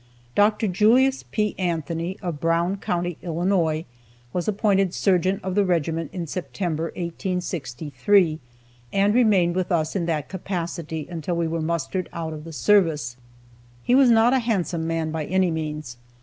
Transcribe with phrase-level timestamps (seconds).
[0.33, 0.65] Dr.
[0.67, 1.53] Julius P.
[1.59, 3.85] Anthony, of Brown county, Illinois,
[4.33, 8.39] was appointed surgeon of the regiment in September, 1863,
[8.91, 13.15] and remained with us in that capacity until we were mustered out of the service.
[13.83, 15.97] He was not a handsome man, by any means.